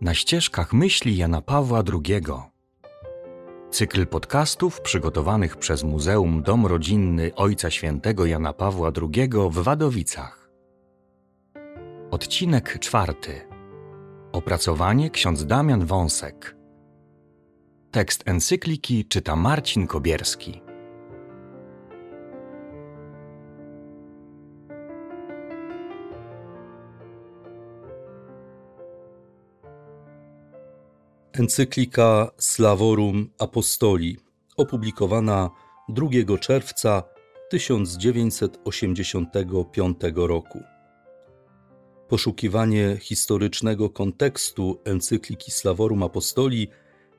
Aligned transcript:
Na 0.00 0.14
ścieżkach 0.14 0.72
myśli 0.72 1.16
Jana 1.16 1.42
Pawła 1.42 1.82
II. 1.92 2.22
Cykl 3.70 4.06
podcastów 4.06 4.80
przygotowanych 4.80 5.56
przez 5.56 5.84
Muzeum 5.84 6.42
Dom 6.42 6.66
Rodzinny 6.66 7.34
Ojca 7.34 7.70
Świętego 7.70 8.26
Jana 8.26 8.52
Pawła 8.52 8.92
II 9.02 9.30
w 9.50 9.54
Wadowicach. 9.54 10.50
Odcinek 12.10 12.78
czwarty. 12.78 13.48
Opracowanie 14.32 15.10
ksiądz 15.10 15.46
Damian 15.46 15.86
Wąsek. 15.86 16.56
Tekst 17.90 18.22
encykliki 18.26 19.04
czyta 19.04 19.36
Marcin 19.36 19.86
Kobierski. 19.86 20.67
Encyklika 31.38 32.30
Slavorum 32.38 33.30
Apostoli, 33.38 34.16
opublikowana 34.56 35.50
2 35.88 36.08
czerwca 36.40 37.02
1985 37.50 39.96
roku. 40.14 40.62
Poszukiwanie 42.08 42.96
historycznego 43.00 43.90
kontekstu 43.90 44.80
encykliki 44.84 45.50
Slavorum 45.50 46.02
Apostoli 46.02 46.68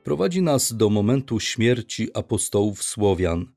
prowadzi 0.04 0.42
nas 0.42 0.76
do 0.76 0.90
momentu 0.90 1.40
śmierci 1.40 2.08
apostołów 2.14 2.82
Słowian, 2.82 3.52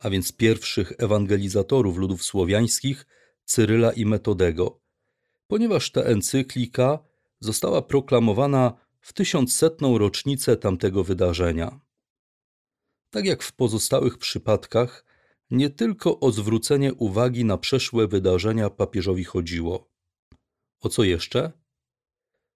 a 0.00 0.10
więc 0.10 0.32
pierwszych 0.32 0.92
ewangelizatorów 0.98 1.96
ludów 1.96 2.24
słowiańskich, 2.24 3.06
Cyryla 3.44 3.92
i 3.92 4.06
Metodego, 4.06 4.80
ponieważ 5.46 5.90
ta 5.90 6.00
encyklika 6.00 6.98
została 7.40 7.82
proklamowana 7.82 8.82
w 9.02 9.12
tysiącsetną 9.12 9.98
rocznicę 9.98 10.56
tamtego 10.56 11.04
wydarzenia. 11.04 11.80
Tak 13.10 13.24
jak 13.24 13.42
w 13.42 13.52
pozostałych 13.52 14.18
przypadkach, 14.18 15.04
nie 15.50 15.70
tylko 15.70 16.20
o 16.20 16.32
zwrócenie 16.32 16.94
uwagi 16.94 17.44
na 17.44 17.58
przeszłe 17.58 18.08
wydarzenia 18.08 18.70
papieżowi 18.70 19.24
chodziło. 19.24 19.90
O 20.80 20.88
co 20.88 21.04
jeszcze? 21.04 21.52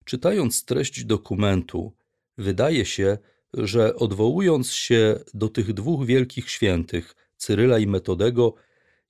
Czytając 0.06 0.66
treść 0.66 1.06
dokumentu, 1.06 1.94
wydaje 2.38 2.86
się, 2.86 3.18
że 3.54 3.96
odwołując 3.96 4.72
się 4.72 5.20
do 5.34 5.50
tych 5.50 5.74
dwóch 5.74 6.06
wielkich 6.06 6.50
świętych, 6.50 7.16
Cyryla 7.38 7.80
i 7.80 7.88
Metodego, 7.88 8.54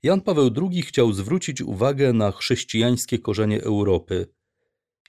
Jan 0.04 0.22
Paweł 0.22 0.50
II 0.72 0.82
chciał 0.82 1.14
zwrócić 1.14 1.62
uwagę 1.62 2.14
na 2.14 2.32
chrześcijańskie 2.32 3.20
korzenie 3.20 3.64
Europy, 3.64 4.28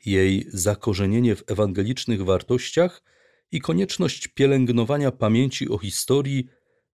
jej 0.06 0.47
zakorzenienie 0.48 1.36
w 1.36 1.44
ewangelicznych 1.47 2.24
wartościach 2.24 3.02
i 3.52 3.60
konieczność 3.60 4.28
pielęgnowania 4.28 5.10
pamięci 5.10 5.69
o 5.69 5.78
historii, 5.78 6.48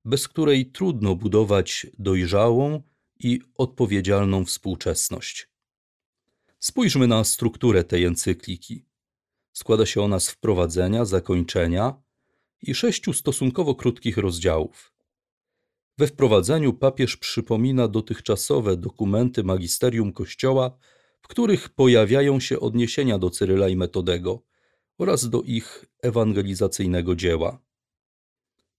bez 0.05 0.29
której 0.29 0.67
trudno 0.67 1.15
budować 1.15 1.87
dojrzałą 1.99 2.83
i 3.19 3.41
odpowiedzialną 3.55 4.45
współczesność. 4.45 5.49
Spójrzmy 6.59 7.07
na 7.07 7.25
strukturę 7.25 7.85
tej 7.85 8.05
encykliki. 8.05 8.85
Składa 9.53 9.87
się 9.87 10.03
ona 10.03 10.21
z 10.21 10.31
wprowadzenia, 10.31 11.05
zakończenia 11.05 12.03
i 12.63 12.75
sześciu 12.75 13.13
stosunkowo 13.13 13.75
krótkich 13.75 14.17
rozdziałów. 14.17 14.93
We 15.99 16.07
wprowadzeniu 16.07 16.73
papież 16.73 17.17
przypomina 17.17 17.89
dotychczasowe 17.89 18.77
dokumenty 18.77 19.45
magisterium 19.45 20.13
Kościoła 20.13 20.79
których 21.31 21.69
pojawiają 21.69 22.41
się 22.41 22.61
odniesienia 22.61 23.19
do 23.19 23.31
Cyryla 23.31 23.69
i 23.69 23.77
Metodego 23.77 24.43
oraz 24.99 25.29
do 25.29 25.43
ich 25.43 25.85
ewangelizacyjnego 26.03 27.17
dzieła. 27.17 27.63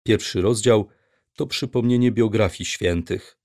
Pierwszy 0.04 0.42
rozdział 0.42 0.88
to 1.36 1.48
przypomnienie 1.48 2.12
biografii 2.12 2.66
świętych. 2.66 3.38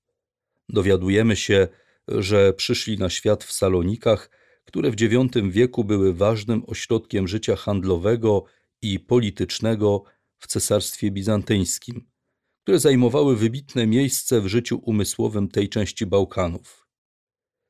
Dowiadujemy 0.69 1.35
się, 1.35 1.67
że 2.07 2.53
przyszli 2.53 2.97
na 2.97 3.09
świat 3.09 3.43
w 3.43 3.51
Salonikach, 3.51 4.29
które 4.65 4.91
w 4.91 5.01
IX 5.01 5.35
wieku 5.49 5.83
były 5.83 6.13
ważnym 6.13 6.63
ośrodkiem 6.67 7.27
życia 7.27 7.55
handlowego 7.55 8.43
i 8.81 8.99
politycznego 8.99 10.03
w 10.37 10.47
Cesarstwie 10.47 11.11
Bizantyjskim, 11.11 12.07
które 12.63 12.79
zajmowały 12.79 13.35
wybitne 13.35 13.87
miejsce 13.87 14.41
w 14.41 14.47
życiu 14.47 14.79
umysłowym 14.83 15.47
tej 15.47 15.69
części 15.69 16.05
Bałkanów. 16.05 16.86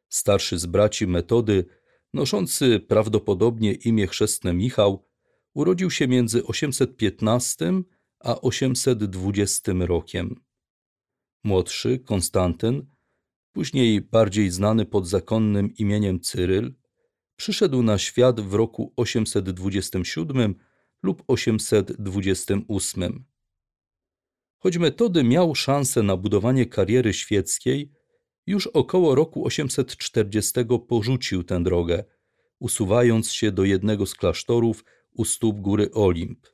Starszy 0.09 0.59
z 0.59 0.66
braci 0.66 1.07
Metody, 1.07 1.66
noszący 2.13 2.79
prawdopodobnie 2.79 3.73
imię 3.73 4.07
chrzestne 4.07 4.53
Michał, 4.53 5.07
urodził 5.53 5.91
się 5.91 6.07
między 6.07 6.44
815 6.44 7.81
a 8.19 8.41
820 8.41 9.72
rokiem. 9.79 10.41
Młodszy, 11.44 12.00
Konstantyn, 12.00 12.85
później 13.51 14.01
bardziej 14.01 14.51
znany 14.51 14.85
pod 14.85 15.07
zakonnym 15.07 15.75
imieniem 15.75 16.19
Cyryl, 16.19 16.75
przyszedł 17.35 17.84
na 17.84 17.97
świat 17.97 18.41
w 18.41 18.53
roku 18.53 18.94
827 18.95 20.56
lub 21.03 21.24
828. 21.28 23.25
Choć 24.57 24.78
Metody 24.78 25.24
miał 25.24 25.56
szansę 25.56 26.03
na 26.03 26.18
budowanie 26.18 26.66
kariery 26.66 27.13
świeckiej, 27.13 27.91
już 28.47 28.68
około 28.68 29.16
roku 29.16 29.46
840 29.46 30.52
porzucił 30.88 31.44
tę 31.44 31.63
drogę, 31.63 32.03
usuwając 32.59 33.31
się 33.31 33.52
do 33.52 33.63
jednego 33.63 34.06
z 34.06 34.16
klasztorów 34.16 34.85
u 35.13 35.25
stóp 35.25 35.59
góry 35.59 35.91
Olimp. 35.91 36.47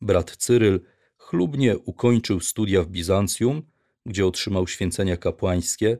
Brat 0.00 0.36
Cyryl 0.36 0.80
chlubnie 1.16 1.78
ukończył 1.78 2.40
studia 2.40 2.82
w 2.82 2.88
Bizancjum, 2.88 3.62
gdzie 4.06 4.26
otrzymał 4.26 4.66
święcenia 4.66 5.16
kapłańskie, 5.16 5.98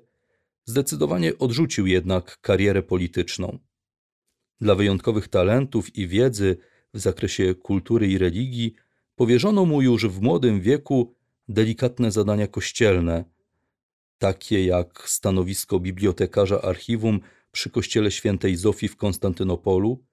zdecydowanie 0.64 1.38
odrzucił 1.38 1.86
jednak 1.86 2.40
karierę 2.40 2.82
polityczną. 2.82 3.58
Dla 4.60 4.74
wyjątkowych 4.74 5.28
talentów 5.28 5.96
i 5.96 6.08
wiedzy 6.08 6.56
w 6.94 6.98
zakresie 6.98 7.54
kultury 7.54 8.08
i 8.08 8.18
religii 8.18 8.74
powierzono 9.16 9.64
mu 9.64 9.82
już 9.82 10.06
w 10.06 10.20
młodym 10.20 10.60
wieku 10.60 11.14
delikatne 11.48 12.10
zadania 12.10 12.46
kościelne– 12.46 13.24
takie 14.20 14.64
jak 14.64 15.08
stanowisko 15.08 15.80
bibliotekarza 15.80 16.62
archiwum 16.62 17.20
przy 17.52 17.70
kościele 17.70 18.10
świętej 18.10 18.56
Zofii 18.56 18.88
w 18.88 18.96
Konstantynopolu 18.96 20.04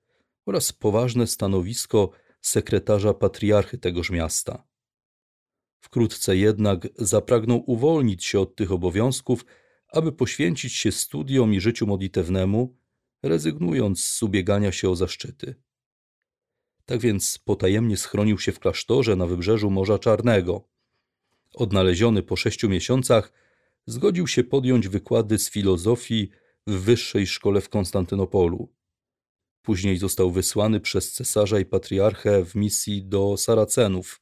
oraz 0.45 0.73
poważne 0.73 1.28
stanowisko 1.28 2.12
sekretarza 2.41 3.13
patriarchy 3.13 3.78
tegoż 3.78 4.09
miasta. 4.09 4.67
Wkrótce 5.79 6.38
jednak 6.38 6.88
zapragnął 6.96 7.63
uwolnić 7.72 8.25
się 8.25 8.40
od 8.40 8.56
tych 8.56 8.72
obowiązków, 8.72 9.46
aby 9.88 10.12
poświęcić 10.12 10.73
się 10.73 10.91
studiom 10.91 11.53
i 11.53 11.59
życiu 11.59 11.88
modlitewnemu, 11.88 12.78
rezygnując 13.23 14.03
z 14.03 14.23
ubiegania 14.23 14.72
się 14.72 14.90
o 14.90 14.96
zaszczyty. 14.96 15.56
Tak 16.85 17.00
więc 17.00 17.38
potajemnie 17.38 17.97
schronił 17.97 18.40
się 18.40 18.51
w 18.51 18.59
klasztorze 18.59 19.16
na 19.16 19.25
wybrzeżu 19.25 19.69
Morza 19.69 20.00
Czarnego. 20.00 20.69
Odnaleziony 21.53 22.23
po 22.23 22.35
sześciu 22.35 22.69
miesiącach, 22.69 23.47
zgodził 23.87 24.27
się 24.27 24.43
podjąć 24.43 24.87
wykłady 24.87 25.39
z 25.39 25.49
filozofii 25.49 26.29
w 26.67 26.73
wyższej 26.73 27.27
szkole 27.27 27.61
w 27.61 27.69
Konstantynopolu. 27.69 28.73
Później 29.61 29.97
został 29.97 30.31
wysłany 30.31 30.79
przez 30.79 31.13
cesarza 31.13 31.59
i 31.59 31.65
patriarchę 31.65 32.45
w 32.45 32.55
misji 32.55 33.03
do 33.03 33.37
Saracenów. 33.37 34.21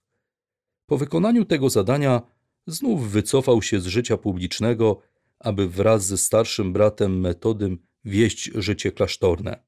Po 0.86 0.98
wykonaniu 0.98 1.46
tego 1.46 1.70
zadania 1.70 2.22
znów 2.68 3.12
wycofał 3.12 3.62
się 3.62 3.80
z 3.80 3.86
życia 3.86 4.18
publicznego, 4.18 5.02
aby 5.40 5.70
wraz 5.70 6.06
ze 6.06 6.18
starszym 6.18 6.74
bratem 6.74 7.20
Metodym 7.20 7.78
wieść 8.06 8.52
życie 8.56 8.92
klasztorne. 8.92 9.64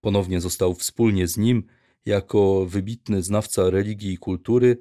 Ponownie 0.00 0.40
został 0.40 0.74
wspólnie 0.74 1.28
z 1.28 1.36
nim, 1.36 1.66
jako 2.06 2.66
wybitny 2.66 3.22
znawca 3.22 3.70
religii 3.70 4.12
i 4.12 4.18
kultury, 4.18 4.78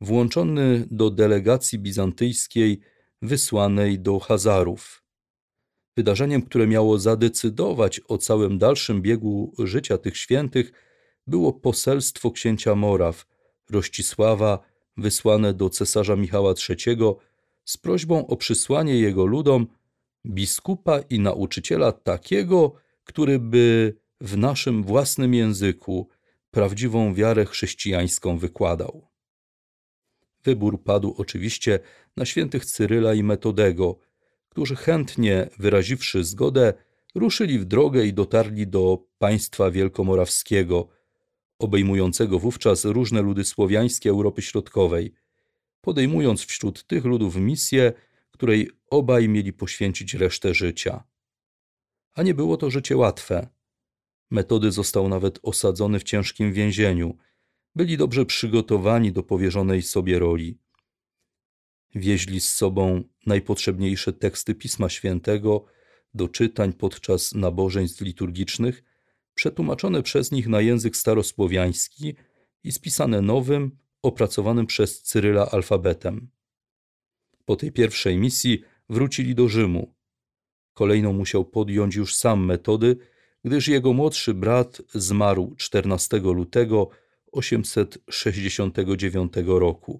włączony 0.00 0.86
do 0.90 1.10
delegacji 1.10 1.78
bizantyjskiej 1.78 2.80
wysłanej 3.22 3.98
do 3.98 4.18
Hazarów. 4.18 5.02
Wydarzeniem, 5.96 6.42
które 6.42 6.66
miało 6.66 6.98
zadecydować 6.98 8.00
o 8.08 8.18
całym 8.18 8.58
dalszym 8.58 9.02
biegu 9.02 9.54
życia 9.58 9.98
tych 9.98 10.16
świętych, 10.16 10.72
było 11.26 11.52
poselstwo 11.52 12.30
księcia 12.30 12.74
Moraw, 12.74 13.26
Rościsława, 13.70 14.58
wysłane 14.96 15.54
do 15.54 15.70
cesarza 15.70 16.16
Michała 16.16 16.54
III 16.68 16.96
z 17.64 17.76
prośbą 17.76 18.26
o 18.26 18.36
przysłanie 18.36 19.00
jego 19.00 19.26
ludom 19.26 19.66
biskupa 20.26 20.98
i 20.98 21.20
nauczyciela 21.20 21.92
takiego, 21.92 22.74
który 23.04 23.38
by 23.38 23.94
w 24.20 24.36
naszym 24.36 24.82
własnym 24.82 25.34
języku 25.34 26.08
prawdziwą 26.50 27.14
wiarę 27.14 27.44
chrześcijańską 27.44 28.38
wykładał. 28.38 29.08
Wybór 30.46 30.82
padł 30.82 31.14
oczywiście 31.18 31.80
na 32.16 32.24
świętych 32.24 32.64
Cyryla 32.64 33.14
i 33.14 33.22
Metodego, 33.22 33.98
którzy 34.48 34.76
chętnie 34.76 35.48
wyraziwszy 35.58 36.24
zgodę, 36.24 36.74
ruszyli 37.14 37.58
w 37.58 37.64
drogę 37.64 38.06
i 38.06 38.12
dotarli 38.12 38.66
do 38.66 39.04
państwa 39.18 39.70
wielkomorawskiego, 39.70 40.88
obejmującego 41.58 42.38
wówczas 42.38 42.84
różne 42.84 43.22
ludy 43.22 43.44
słowiańskie 43.44 44.10
Europy 44.10 44.42
Środkowej, 44.42 45.12
podejmując 45.80 46.44
wśród 46.44 46.86
tych 46.86 47.04
ludów 47.04 47.36
misję, 47.36 47.92
której 48.30 48.70
obaj 48.90 49.28
mieli 49.28 49.52
poświęcić 49.52 50.14
resztę 50.14 50.54
życia. 50.54 51.04
A 52.14 52.22
nie 52.22 52.34
było 52.34 52.56
to 52.56 52.70
życie 52.70 52.96
łatwe. 52.96 53.48
Metody 54.30 54.72
został 54.72 55.08
nawet 55.08 55.38
osadzony 55.42 55.98
w 55.98 56.04
ciężkim 56.04 56.52
więzieniu. 56.52 57.16
Byli 57.76 57.96
dobrze 57.96 58.26
przygotowani 58.26 59.12
do 59.12 59.22
powierzonej 59.22 59.82
sobie 59.82 60.18
roli. 60.18 60.58
Wieźli 61.94 62.40
z 62.40 62.52
sobą 62.52 63.02
najpotrzebniejsze 63.26 64.12
teksty 64.12 64.54
Pisma 64.54 64.88
Świętego 64.88 65.64
do 66.14 66.28
czytań 66.28 66.72
podczas 66.72 67.34
nabożeństw 67.34 68.00
liturgicznych, 68.00 68.84
przetłumaczone 69.34 70.02
przez 70.02 70.32
nich 70.32 70.48
na 70.48 70.60
język 70.60 70.96
starosłowiański 70.96 72.14
i 72.64 72.72
spisane 72.72 73.22
nowym, 73.22 73.78
opracowanym 74.02 74.66
przez 74.66 75.02
Cyryla 75.02 75.50
alfabetem. 75.50 76.28
Po 77.44 77.56
tej 77.56 77.72
pierwszej 77.72 78.18
misji 78.18 78.62
wrócili 78.88 79.34
do 79.34 79.48
Rzymu. 79.48 79.94
Kolejną 80.74 81.12
musiał 81.12 81.44
podjąć 81.44 81.94
już 81.94 82.14
sam 82.14 82.44
metody, 82.44 82.96
gdyż 83.44 83.68
jego 83.68 83.92
młodszy 83.92 84.34
brat 84.34 84.82
zmarł 84.94 85.54
14 85.56 86.18
lutego 86.18 86.90
869 87.36 89.32
roku. 89.46 89.98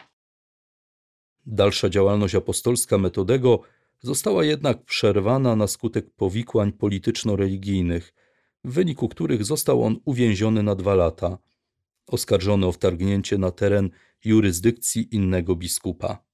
Dalsza 1.47 1.89
działalność 1.89 2.35
apostolska 2.35 2.99
Metodego 2.99 3.61
została 4.01 4.45
jednak 4.45 4.85
przerwana 4.85 5.57
na 5.57 5.67
skutek 5.67 6.11
powikłań 6.11 6.73
polityczno-religijnych, 6.73 8.15
w 8.65 8.73
wyniku 8.73 9.09
których 9.09 9.45
został 9.45 9.85
on 9.85 9.97
uwięziony 10.05 10.63
na 10.63 10.75
dwa 10.75 10.95
lata, 10.95 11.39
oskarżony 12.07 12.67
o 12.67 12.73
wtargnięcie 12.73 13.39
na 13.39 13.51
teren 13.51 13.91
jurysdykcji 14.25 15.15
innego 15.15 15.57
biskupa. 15.57 16.27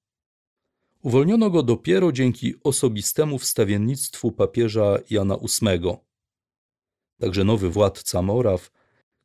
Uwolniono 1.01 1.49
go 1.49 1.63
dopiero 1.63 2.11
dzięki 2.11 2.53
osobistemu 2.63 3.39
wstawiennictwu 3.39 4.31
papieża 4.31 4.97
Jana 5.09 5.37
VIII. 5.37 5.95
Także 7.19 7.43
nowy 7.43 7.69
władca 7.69 8.21
Moraw, 8.21 8.71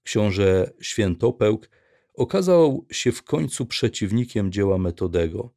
książę 0.09 0.71
Świętopełk, 0.81 1.71
okazał 2.15 2.87
się 2.91 3.13
w 3.13 3.23
końcu 3.23 3.67
przeciwnikiem 3.67 4.53
dzieła 4.53 4.79
Metodego. 4.79 5.55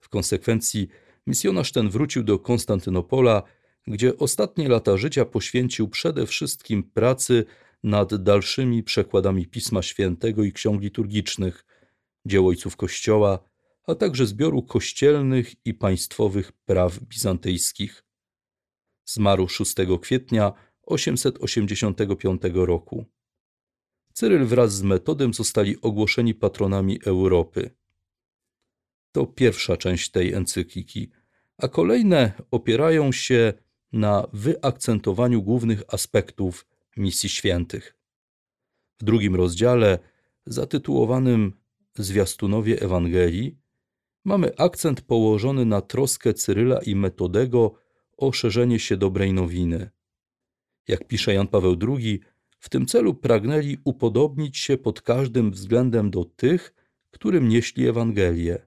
W 0.00 0.08
konsekwencji 0.08 0.88
misjonarz 1.26 1.72
ten 1.72 1.90
wrócił 1.90 2.22
do 2.22 2.38
Konstantynopola, 2.38 3.42
gdzie 3.86 4.18
ostatnie 4.18 4.68
lata 4.68 4.96
życia 4.96 5.24
poświęcił 5.24 5.88
przede 5.88 6.26
wszystkim 6.26 6.82
pracy 6.82 7.44
nad 7.82 8.22
dalszymi 8.22 8.82
przekładami 8.82 9.46
Pisma 9.46 9.82
Świętego 9.82 10.44
i 10.44 10.52
ksiąg 10.52 10.82
liturgicznych, 10.82 11.64
dzieł 12.24 12.48
ojców 12.48 12.76
Kościoła, 12.76 13.38
a 13.86 13.94
także 13.94 14.26
zbioru 14.26 14.62
kościelnych 14.62 15.54
i 15.64 15.74
państwowych 15.74 16.52
praw 16.52 16.98
bizantyjskich. 16.98 18.04
Zmarł 19.04 19.48
6 19.48 19.74
kwietnia 20.00 20.52
885 20.82 22.42
roku. 22.54 23.15
Cyryl 24.18 24.46
wraz 24.46 24.74
z 24.74 24.82
Metodem 24.82 25.34
zostali 25.34 25.80
ogłoszeni 25.80 26.34
patronami 26.34 26.98
Europy. 27.04 27.70
To 29.12 29.26
pierwsza 29.26 29.76
część 29.76 30.10
tej 30.10 30.32
encykliki, 30.32 31.10
a 31.58 31.68
kolejne 31.68 32.32
opierają 32.50 33.12
się 33.12 33.52
na 33.92 34.26
wyakcentowaniu 34.32 35.42
głównych 35.42 35.82
aspektów 35.88 36.66
misji 36.96 37.28
świętych. 37.28 37.96
W 39.00 39.04
drugim 39.04 39.34
rozdziale, 39.34 39.98
zatytułowanym 40.46 41.52
Zwiastunowie 41.94 42.80
Ewangelii, 42.80 43.58
mamy 44.24 44.56
akcent 44.56 45.00
położony 45.00 45.64
na 45.64 45.80
troskę 45.80 46.34
Cyryla 46.34 46.78
i 46.78 46.94
Metodego 46.94 47.74
o 48.16 48.32
szerzenie 48.32 48.78
się 48.78 48.96
dobrej 48.96 49.32
nowiny. 49.32 49.90
Jak 50.88 51.06
pisze 51.06 51.34
Jan 51.34 51.46
Paweł 51.46 51.76
II, 51.88 52.20
w 52.58 52.68
tym 52.68 52.86
celu 52.86 53.14
pragnęli 53.14 53.78
upodobnić 53.84 54.58
się 54.58 54.78
pod 54.78 55.02
każdym 55.02 55.50
względem 55.50 56.10
do 56.10 56.24
tych, 56.24 56.74
którym 57.10 57.48
nieśli 57.48 57.88
Ewangelię, 57.88 58.66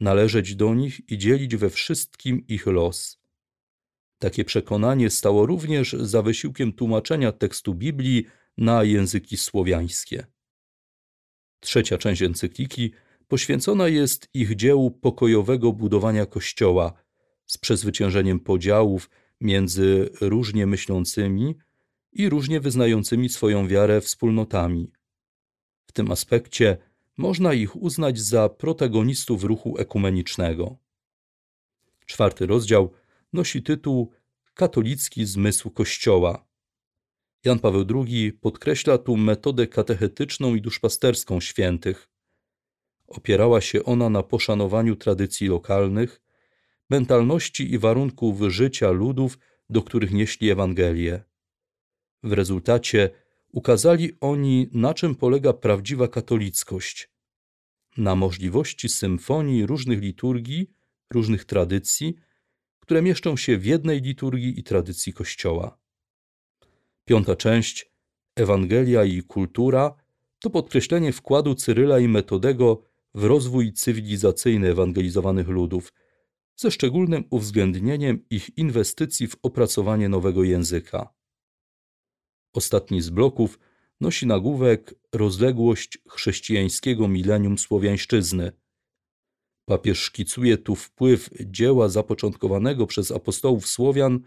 należeć 0.00 0.54
do 0.56 0.74
nich 0.74 1.10
i 1.10 1.18
dzielić 1.18 1.56
we 1.56 1.70
wszystkim 1.70 2.46
ich 2.46 2.66
los. 2.66 3.24
Takie 4.18 4.44
przekonanie 4.44 5.10
stało 5.10 5.46
również 5.46 5.92
za 5.92 6.22
wysiłkiem 6.22 6.72
tłumaczenia 6.72 7.32
tekstu 7.32 7.74
Biblii 7.74 8.26
na 8.58 8.84
języki 8.84 9.36
słowiańskie. 9.36 10.26
Trzecia 11.60 11.98
część 11.98 12.22
encykliki 12.22 12.92
poświęcona 13.28 13.88
jest 13.88 14.28
ich 14.34 14.56
dziełu 14.56 14.90
pokojowego 14.90 15.72
budowania 15.72 16.26
Kościoła 16.26 16.92
z 17.46 17.58
przezwyciężeniem 17.58 18.40
podziałów 18.40 19.10
między 19.40 20.10
różnie 20.20 20.66
myślącymi 20.66 21.54
i 22.14 22.28
różnie 22.28 22.60
wyznającymi 22.60 23.28
swoją 23.28 23.68
wiarę 23.68 24.00
wspólnotami. 24.00 24.92
W 25.86 25.92
tym 25.92 26.10
aspekcie 26.10 26.76
można 27.16 27.54
ich 27.54 27.76
uznać 27.76 28.20
za 28.20 28.48
protagonistów 28.48 29.44
ruchu 29.44 29.78
ekumenicznego. 29.78 30.78
Czwarty 32.06 32.46
rozdział 32.46 32.92
nosi 33.32 33.62
tytuł 33.62 34.12
Katolicki 34.54 35.26
zmysł 35.26 35.70
Kościoła. 35.70 36.46
Jan 37.44 37.58
Paweł 37.58 37.84
II 37.94 38.32
podkreśla 38.32 38.98
tu 38.98 39.16
metodę 39.16 39.66
katechetyczną 39.66 40.54
i 40.54 40.60
duszpasterską 40.60 41.40
świętych. 41.40 42.08
Opierała 43.06 43.60
się 43.60 43.84
ona 43.84 44.10
na 44.10 44.22
poszanowaniu 44.22 44.96
tradycji 44.96 45.48
lokalnych, 45.48 46.22
mentalności 46.90 47.72
i 47.72 47.78
warunków 47.78 48.40
życia 48.48 48.90
ludów, 48.90 49.38
do 49.70 49.82
których 49.82 50.12
nieśli 50.12 50.50
Ewangelię. 50.50 51.24
W 52.24 52.32
rezultacie 52.32 53.10
ukazali 53.52 54.12
oni, 54.20 54.68
na 54.72 54.94
czym 54.94 55.14
polega 55.14 55.52
prawdziwa 55.52 56.08
katolickość. 56.08 57.10
Na 57.96 58.14
możliwości 58.14 58.88
symfonii 58.88 59.66
różnych 59.66 60.00
liturgii, 60.00 60.70
różnych 61.12 61.44
tradycji, 61.44 62.16
które 62.80 63.02
mieszczą 63.02 63.36
się 63.36 63.58
w 63.58 63.66
jednej 63.66 64.00
liturgii 64.00 64.60
i 64.60 64.62
tradycji 64.62 65.12
Kościoła. 65.12 65.78
Piąta 67.04 67.36
część, 67.36 67.92
Ewangelia 68.36 69.04
i 69.04 69.22
kultura, 69.22 69.94
to 70.38 70.50
podkreślenie 70.50 71.12
wkładu 71.12 71.54
Cyryla 71.54 71.98
i 71.98 72.08
Metodego 72.08 72.82
w 73.14 73.24
rozwój 73.24 73.72
cywilizacyjny 73.72 74.70
ewangelizowanych 74.70 75.48
ludów, 75.48 75.92
ze 76.56 76.70
szczególnym 76.70 77.24
uwzględnieniem 77.30 78.26
ich 78.30 78.58
inwestycji 78.58 79.28
w 79.28 79.36
opracowanie 79.42 80.08
nowego 80.08 80.44
języka. 80.44 81.14
Ostatni 82.54 83.02
z 83.02 83.10
bloków 83.10 83.58
nosi 84.00 84.26
nagłówek 84.26 84.94
Rozległość 85.12 85.98
chrześcijańskiego 86.08 87.08
milenium 87.08 87.58
słowiańszczyzny. 87.58 88.52
Papież 89.64 89.98
szkicuje 89.98 90.58
tu 90.58 90.74
wpływ 90.74 91.30
dzieła 91.44 91.88
zapoczątkowanego 91.88 92.86
przez 92.86 93.10
apostołów 93.10 93.66
Słowian 93.66 94.20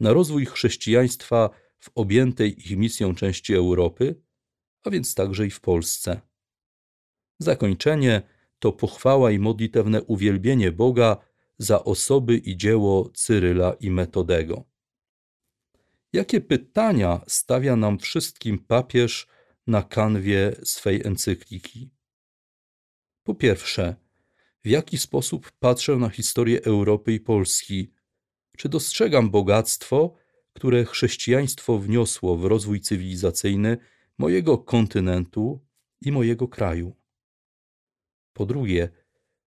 na 0.00 0.12
rozwój 0.12 0.46
chrześcijaństwa 0.46 1.50
w 1.78 1.90
objętej 1.94 2.58
ich 2.58 2.76
misją 2.76 3.14
części 3.14 3.54
Europy, 3.54 4.22
a 4.82 4.90
więc 4.90 5.14
także 5.14 5.46
i 5.46 5.50
w 5.50 5.60
Polsce. 5.60 6.20
Zakończenie 7.38 8.22
to 8.58 8.72
pochwała 8.72 9.30
i 9.30 9.38
modlitewne 9.38 10.02
uwielbienie 10.02 10.72
Boga 10.72 11.16
za 11.58 11.84
osoby 11.84 12.36
i 12.36 12.56
dzieło 12.56 13.10
Cyryla 13.14 13.76
i 13.80 13.90
Metodego. 13.90 14.73
Jakie 16.14 16.40
pytania 16.40 17.20
stawia 17.26 17.76
nam 17.76 17.98
wszystkim 17.98 18.58
papież 18.58 19.26
na 19.66 19.82
kanwie 19.82 20.56
swej 20.64 21.06
encykliki? 21.06 21.90
Po 23.22 23.34
pierwsze, 23.34 23.96
w 24.64 24.68
jaki 24.68 24.98
sposób 24.98 25.52
patrzę 25.52 25.96
na 25.96 26.08
historię 26.08 26.64
Europy 26.64 27.12
i 27.12 27.20
Polski? 27.20 27.92
Czy 28.56 28.68
dostrzegam 28.68 29.30
bogactwo, 29.30 30.14
które 30.52 30.84
chrześcijaństwo 30.84 31.78
wniosło 31.78 32.36
w 32.36 32.44
rozwój 32.44 32.80
cywilizacyjny 32.80 33.76
mojego 34.18 34.58
kontynentu 34.58 35.66
i 36.00 36.12
mojego 36.12 36.48
kraju? 36.48 36.96
Po 38.32 38.46
drugie, 38.46 38.88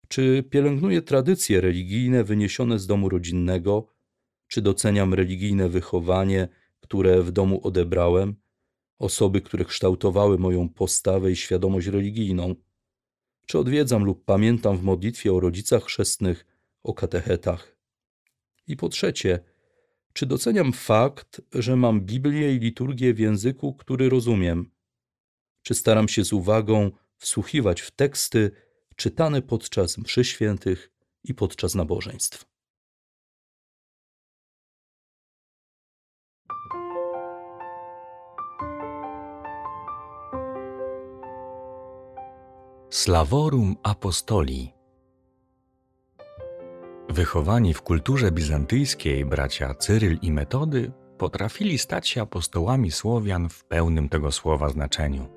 czy 0.07 0.43
pielęgnuję 0.49 1.01
tradycje 1.01 1.61
religijne 1.61 2.23
wyniesione 2.23 2.79
z 2.79 2.87
domu 2.87 3.09
rodzinnego, 3.09 3.96
czy 4.47 4.61
doceniam 4.61 5.13
religijne 5.13 5.69
wychowanie, 5.69 6.47
które 6.79 7.23
w 7.23 7.31
domu 7.31 7.59
odebrałem, 7.63 8.35
osoby, 8.99 9.41
które 9.41 9.65
kształtowały 9.65 10.37
moją 10.37 10.69
postawę 10.69 11.31
i 11.31 11.35
świadomość 11.35 11.87
religijną? 11.87 12.55
Czy 13.45 13.59
odwiedzam 13.59 14.03
lub 14.03 14.25
pamiętam 14.25 14.77
w 14.77 14.83
modlitwie 14.83 15.33
o 15.33 15.39
rodzicach 15.39 15.83
chrzestnych, 15.83 16.45
o 16.83 16.93
katechetach? 16.93 17.77
I 18.67 18.77
po 18.77 18.89
trzecie, 18.89 19.39
czy 20.13 20.25
doceniam 20.25 20.73
fakt, 20.73 21.41
że 21.53 21.75
mam 21.75 22.01
Biblię 22.01 22.55
i 22.55 22.59
liturgię 22.59 23.13
w 23.13 23.19
języku, 23.19 23.73
który 23.73 24.09
rozumiem? 24.09 24.71
Czy 25.61 25.73
staram 25.75 26.07
się 26.07 26.25
z 26.25 26.33
uwagą 26.33 26.91
wsłuchiwać 27.17 27.81
w 27.81 27.91
teksty 27.91 28.51
czytane 28.95 29.41
podczas 29.41 29.97
mszy 29.97 30.23
świętych 30.23 30.91
i 31.23 31.33
podczas 31.33 31.75
nabożeństw? 31.75 32.56
Slavorum 42.89 43.75
Apostoli 43.83 44.73
Wychowani 47.09 47.73
w 47.73 47.81
kulturze 47.81 48.31
bizantyjskiej 48.31 49.25
bracia 49.25 49.73
Cyryl 49.73 50.19
i 50.21 50.31
Metody 50.31 50.91
potrafili 51.17 51.77
stać 51.77 52.07
się 52.07 52.21
apostołami 52.21 52.91
Słowian 52.91 53.49
w 53.49 53.63
pełnym 53.63 54.09
tego 54.09 54.31
słowa 54.31 54.69
znaczeniu. 54.69 55.29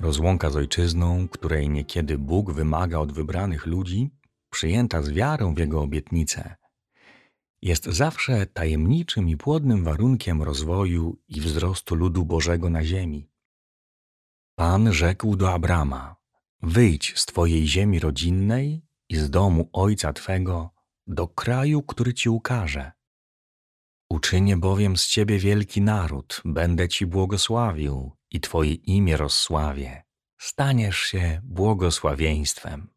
Rozłąka 0.00 0.50
z 0.50 0.56
ojczyzną, 0.56 1.28
której 1.28 1.68
niekiedy 1.68 2.18
Bóg 2.18 2.52
wymaga 2.52 2.98
od 2.98 3.12
wybranych 3.12 3.66
ludzi, 3.66 4.10
przyjęta 4.50 5.02
z 5.02 5.10
wiarą 5.10 5.54
w 5.54 5.58
Jego 5.58 5.82
obietnice, 5.82 6.56
jest 7.62 7.84
zawsze 7.84 8.46
tajemniczym 8.46 9.28
i 9.28 9.36
płodnym 9.36 9.84
warunkiem 9.84 10.42
rozwoju 10.42 11.16
i 11.28 11.40
wzrostu 11.40 11.94
ludu 11.94 12.24
Bożego 12.24 12.70
na 12.70 12.84
ziemi. 12.84 13.30
Pan 14.58 14.92
rzekł 14.92 15.36
do 15.36 15.52
Abrama: 15.52 16.15
Wyjdź 16.62 17.18
z 17.18 17.26
Twojej 17.26 17.68
ziemi 17.68 17.98
rodzinnej 17.98 18.82
i 19.08 19.16
z 19.16 19.30
domu 19.30 19.70
ojca 19.72 20.12
Twego 20.12 20.70
do 21.06 21.28
kraju, 21.28 21.82
który 21.82 22.14
Ci 22.14 22.28
ukaże. 22.28 22.92
Uczynię 24.10 24.56
bowiem 24.56 24.96
z 24.96 25.06
Ciebie 25.06 25.38
wielki 25.38 25.82
naród, 25.82 26.42
będę 26.44 26.88
Ci 26.88 27.06
błogosławił 27.06 28.12
i 28.30 28.40
Twoje 28.40 28.74
imię 28.74 29.16
rozsławię. 29.16 30.02
Staniesz 30.40 30.98
się 30.98 31.40
błogosławieństwem. 31.44 32.88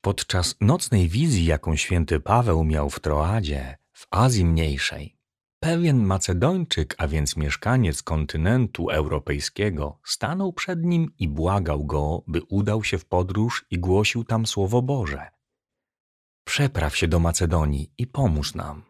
Podczas 0.00 0.56
nocnej 0.60 1.08
wizji, 1.08 1.44
jaką 1.44 1.76
święty 1.76 2.20
Paweł 2.20 2.64
miał 2.64 2.90
w 2.90 3.00
Troadzie, 3.00 3.76
w 3.92 4.06
Azji 4.10 4.44
Mniejszej, 4.44 5.19
pewien 5.60 6.04
Macedończyk, 6.04 6.94
a 6.98 7.08
więc 7.08 7.36
mieszkaniec 7.36 8.02
kontynentu 8.02 8.90
europejskiego, 8.90 9.98
stanął 10.04 10.52
przed 10.52 10.84
nim 10.84 11.12
i 11.18 11.28
błagał 11.28 11.84
go, 11.84 12.22
by 12.26 12.42
udał 12.42 12.84
się 12.84 12.98
w 12.98 13.04
podróż 13.04 13.66
i 13.70 13.78
głosił 13.78 14.24
tam 14.24 14.46
Słowo 14.46 14.82
Boże. 14.82 15.30
Przepraw 16.44 16.96
się 16.96 17.08
do 17.08 17.20
Macedonii 17.20 17.92
i 17.98 18.06
pomóż 18.06 18.54
nam. 18.54 18.82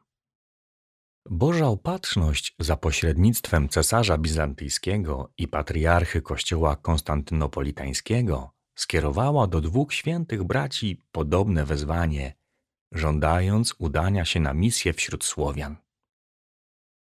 Boża 1.31 1.67
opatrzność 1.67 2.55
za 2.59 2.77
pośrednictwem 2.77 3.69
cesarza 3.69 4.19
bizantyjskiego 4.19 5.33
i 5.39 5.49
patriarchy 5.49 6.23
kościoła 6.23 6.77
konstantynopolitańskiego 6.77 8.51
skierowała 8.75 9.47
do 9.47 9.61
dwóch 9.61 9.93
świętych 9.95 10.45
braci 10.45 11.03
podobne 11.13 11.65
wezwanie, 11.65 12.35
żądając 12.93 13.75
udania 13.79 14.25
się 14.25 14.41
na 14.41 14.55
misję 14.55 14.93
wśród 14.93 15.25
Słowian. 15.25 15.77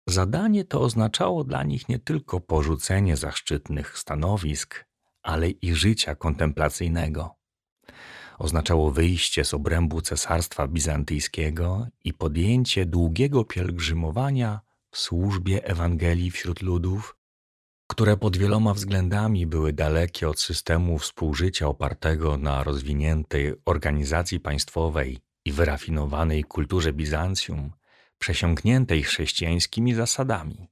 Zadanie 0.08 0.64
to 0.64 0.80
oznaczało 0.80 1.44
dla 1.44 1.62
nich 1.62 1.88
nie 1.88 1.98
tylko 1.98 2.40
porzucenie 2.40 3.16
zaszczytnych 3.16 3.98
stanowisk, 3.98 4.84
ale 5.22 5.50
i 5.50 5.74
życia 5.74 6.14
kontemplacyjnego. 6.14 7.34
Oznaczało 8.38 8.90
wyjście 8.90 9.44
z 9.44 9.54
obrębu 9.54 10.00
cesarstwa 10.00 10.68
bizantyjskiego 10.68 11.86
i 12.04 12.14
podjęcie 12.14 12.86
długiego 12.86 13.44
pielgrzymowania 13.44 14.60
w 14.90 14.98
służbie 14.98 15.64
Ewangelii 15.64 16.30
wśród 16.30 16.62
ludów, 16.62 17.16
które 17.86 18.16
pod 18.16 18.36
wieloma 18.36 18.74
względami 18.74 19.46
były 19.46 19.72
dalekie 19.72 20.28
od 20.28 20.40
systemu 20.40 20.98
współżycia 20.98 21.68
opartego 21.68 22.36
na 22.36 22.62
rozwiniętej 22.62 23.54
organizacji 23.64 24.40
państwowej 24.40 25.18
i 25.44 25.52
wyrafinowanej 25.52 26.44
kulturze 26.44 26.92
Bizancjum, 26.92 27.72
przesiąkniętej 28.18 29.02
chrześcijańskimi 29.02 29.94
zasadami. 29.94 30.68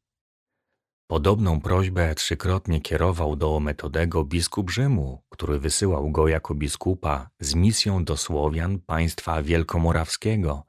Podobną 1.07 1.61
prośbę 1.61 2.15
trzykrotnie 2.15 2.81
kierował 2.81 3.37
do 3.37 3.61
Metodego 3.61 4.25
biskup 4.25 4.71
Rzymu, 4.71 5.23
który 5.29 5.59
wysyłał 5.59 6.11
go 6.11 6.29
jako 6.29 6.55
biskupa 6.55 7.31
z 7.41 7.55
misją 7.55 8.05
do 8.05 8.17
Słowian 8.17 8.79
państwa 8.79 9.43
wielkomorawskiego 9.43 10.65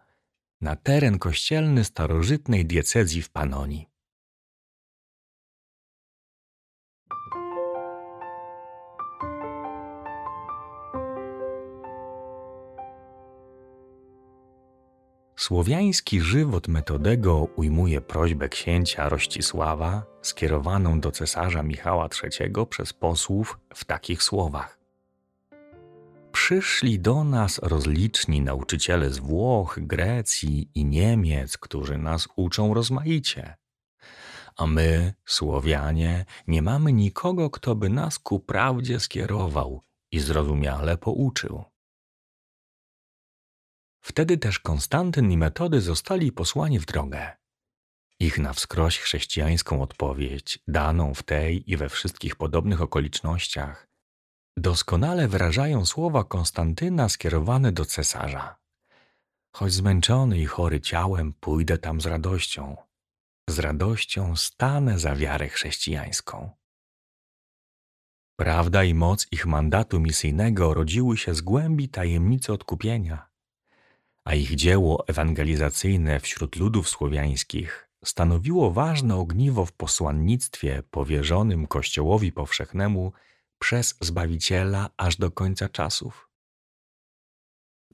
na 0.61 0.75
teren 0.75 1.19
kościelny 1.19 1.83
starożytnej 1.83 2.65
diecezji 2.65 3.21
w 3.21 3.29
Panonii. 3.29 3.96
Słowiański 15.37 16.21
żywot 16.21 16.67
Metodego 16.67 17.47
ujmuje 17.55 18.01
prośbę 18.01 18.49
księcia 18.49 19.09
Rościsława 19.09 20.05
skierowaną 20.21 20.99
do 20.99 21.11
cesarza 21.11 21.63
Michała 21.63 22.09
III 22.23 22.53
przez 22.69 22.93
posłów 22.93 23.59
w 23.75 23.85
takich 23.85 24.23
słowach. 24.23 24.79
Przyszli 26.31 26.99
do 26.99 27.23
nas 27.23 27.59
rozliczni 27.63 28.41
nauczyciele 28.41 29.09
z 29.09 29.19
Włoch, 29.19 29.79
Grecji 29.81 30.69
i 30.75 30.85
Niemiec, 30.85 31.57
którzy 31.57 31.97
nas 31.97 32.27
uczą 32.35 32.73
rozmaicie. 32.73 33.55
A 34.55 34.67
my, 34.67 35.13
Słowianie, 35.25 36.25
nie 36.47 36.61
mamy 36.61 36.93
nikogo, 36.93 37.49
kto 37.49 37.75
by 37.75 37.89
nas 37.89 38.19
ku 38.19 38.39
prawdzie 38.39 38.99
skierował 38.99 39.81
i 40.11 40.19
zrozumiale 40.19 40.97
pouczył. 40.97 41.76
Wtedy 44.07 44.37
też 44.37 44.59
Konstantyn 44.59 45.31
i 45.31 45.37
Metody 45.37 45.81
zostali 45.81 46.31
posłani 46.31 46.79
w 46.79 46.85
drogę. 46.85 47.31
Ich 48.19 48.39
na 48.39 48.53
wskroś 48.53 48.99
chrześcijańską 48.99 49.81
odpowiedź, 49.81 50.59
daną 50.67 51.13
w 51.13 51.23
tej 51.23 51.71
i 51.71 51.77
we 51.77 51.89
wszystkich 51.89 52.35
podobnych 52.35 52.81
okolicznościach, 52.81 53.87
doskonale 54.57 55.27
wyrażają 55.27 55.85
słowa 55.85 56.23
Konstantyna 56.23 57.09
skierowane 57.09 57.71
do 57.71 57.85
cesarza. 57.85 58.55
Choć 59.55 59.73
zmęczony 59.73 60.39
i 60.39 60.45
chory 60.45 60.81
ciałem, 60.81 61.33
pójdę 61.33 61.77
tam 61.77 62.01
z 62.01 62.05
radością. 62.05 62.77
Z 63.49 63.59
radością 63.59 64.35
stanę 64.35 64.99
za 64.99 65.15
wiarę 65.15 65.49
chrześcijańską. 65.49 66.49
Prawda 68.39 68.83
i 68.83 68.93
moc 68.93 69.27
ich 69.31 69.45
mandatu 69.45 69.99
misyjnego 69.99 70.73
rodziły 70.73 71.17
się 71.17 71.35
z 71.35 71.41
głębi 71.41 71.89
tajemnicy 71.89 72.53
odkupienia 72.53 73.26
a 74.27 74.35
ich 74.35 74.55
dzieło 74.55 75.07
ewangelizacyjne 75.07 76.19
wśród 76.19 76.55
ludów 76.55 76.89
słowiańskich 76.89 77.89
stanowiło 78.05 78.71
ważne 78.71 79.15
ogniwo 79.15 79.65
w 79.65 79.71
posłannictwie 79.71 80.83
powierzonym 80.91 81.67
Kościołowi 81.67 82.31
powszechnemu 82.31 83.13
przez 83.59 83.97
Zbawiciela 84.01 84.89
aż 84.97 85.15
do 85.15 85.31
końca 85.31 85.69
czasów. 85.69 86.29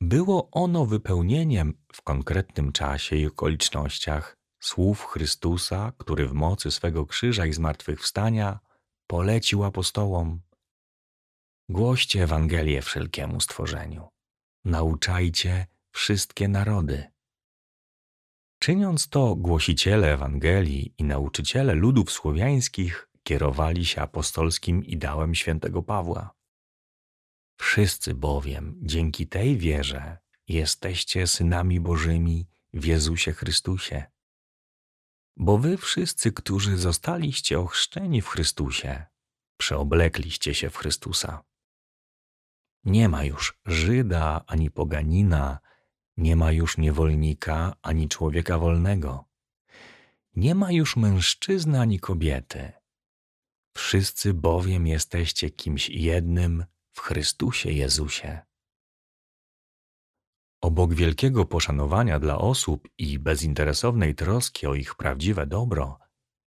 Było 0.01 0.49
ono 0.51 0.85
wypełnieniem 0.85 1.73
w 1.93 2.01
konkretnym 2.01 2.71
czasie 2.71 3.15
i 3.15 3.25
okolicznościach 3.25 4.37
słów 4.59 5.05
Chrystusa, 5.05 5.91
który 5.97 6.27
w 6.27 6.33
mocy 6.33 6.71
swego 6.71 7.05
krzyża 7.05 7.45
i 7.45 7.53
zmartwychwstania 7.53 8.59
polecił 9.07 9.63
apostołom: 9.63 10.41
Głoście 11.69 12.23
Ewangelię 12.23 12.81
wszelkiemu 12.81 13.39
stworzeniu, 13.41 14.07
nauczajcie 14.65 15.72
wszystkie 15.93 16.47
narody. 16.47 17.11
Czyniąc 18.59 19.09
to, 19.09 19.35
głosiciele 19.35 20.13
Ewangelii 20.13 20.93
i 20.97 21.03
nauczyciele 21.03 21.73
ludów 21.73 22.11
słowiańskich 22.11 23.09
kierowali 23.23 23.85
się 23.85 24.01
apostolskim 24.01 24.85
ideałem 24.85 25.35
świętego 25.35 25.83
Pawła. 25.83 26.35
Wszyscy 27.59 28.13
bowiem 28.13 28.79
dzięki 28.81 29.27
tej 29.27 29.57
wierze 29.57 30.17
jesteście 30.47 31.27
synami 31.27 31.79
Bożymi 31.79 32.47
w 32.73 32.85
Jezusie 32.85 33.33
Chrystusie. 33.33 34.03
Bo 35.37 35.57
wy 35.57 35.77
wszyscy, 35.77 36.31
którzy 36.31 36.77
zostaliście 36.77 37.59
ochrzczeni 37.59 38.21
w 38.21 38.27
Chrystusie, 38.27 39.05
przeoblekliście 39.57 40.53
się 40.53 40.69
w 40.69 40.77
Chrystusa. 40.77 41.43
Nie 42.83 43.09
ma 43.09 43.23
już 43.23 43.59
Żyda 43.65 44.43
ani 44.47 44.71
poganina, 44.71 45.59
nie 46.17 46.35
ma 46.35 46.51
już 46.51 46.77
niewolnika 46.77 47.75
ani 47.81 48.09
człowieka 48.09 48.57
wolnego. 48.59 49.25
Nie 50.35 50.55
ma 50.55 50.71
już 50.71 50.95
mężczyzny 50.97 51.79
ani 51.79 51.99
kobiety. 51.99 52.71
Wszyscy 53.77 54.33
bowiem 54.33 54.87
jesteście 54.87 55.49
kimś 55.49 55.89
jednym 55.89 56.65
w 56.91 56.99
Chrystusie 56.99 57.71
Jezusie. 57.71 58.41
Obok 60.61 60.93
wielkiego 60.93 61.45
poszanowania 61.45 62.19
dla 62.19 62.37
osób 62.37 62.89
i 62.97 63.19
bezinteresownej 63.19 64.15
troski 64.15 64.67
o 64.67 64.75
ich 64.75 64.95
prawdziwe 64.95 65.47
dobro, 65.47 65.99